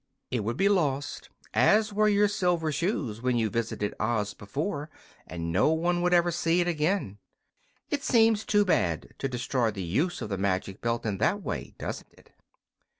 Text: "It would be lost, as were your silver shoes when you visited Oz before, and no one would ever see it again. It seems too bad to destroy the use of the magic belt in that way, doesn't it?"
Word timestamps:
"It 0.31 0.43
would 0.43 0.57
be 0.57 0.67
lost, 0.67 1.29
as 1.53 1.93
were 1.93 2.07
your 2.09 2.27
silver 2.27 2.71
shoes 2.71 3.21
when 3.21 3.37
you 3.37 3.51
visited 3.51 3.93
Oz 3.99 4.33
before, 4.33 4.89
and 5.27 5.51
no 5.51 5.69
one 5.73 6.01
would 6.01 6.11
ever 6.11 6.31
see 6.31 6.59
it 6.59 6.67
again. 6.67 7.19
It 7.91 8.01
seems 8.01 8.43
too 8.43 8.65
bad 8.65 9.09
to 9.19 9.27
destroy 9.29 9.69
the 9.69 9.83
use 9.83 10.19
of 10.23 10.29
the 10.29 10.39
magic 10.39 10.81
belt 10.81 11.05
in 11.05 11.19
that 11.19 11.43
way, 11.43 11.75
doesn't 11.77 12.11
it?" 12.13 12.31